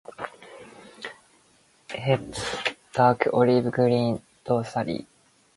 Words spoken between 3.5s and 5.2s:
green dorsally.